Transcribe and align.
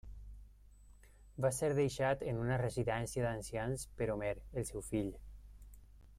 Va 1.45 1.51
ser 1.57 1.69
deixat 1.79 2.25
en 2.31 2.39
una 2.45 2.57
residència 2.63 3.27
d'ancians 3.27 3.85
per 4.01 4.09
Homer, 4.15 4.35
el 4.63 4.69
seu 4.73 4.87
fill. 4.91 5.15